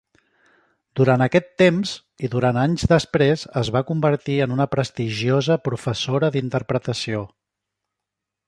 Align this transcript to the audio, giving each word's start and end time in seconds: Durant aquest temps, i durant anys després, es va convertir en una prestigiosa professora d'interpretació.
Durant 0.99 1.23
aquest 1.25 1.49
temps, 1.63 1.91
i 2.27 2.29
durant 2.35 2.59
anys 2.63 2.87
després, 2.93 3.43
es 3.63 3.71
va 3.77 3.83
convertir 3.91 4.39
en 4.47 4.57
una 4.59 4.69
prestigiosa 4.75 5.59
professora 5.69 6.35
d'interpretació. 6.37 7.23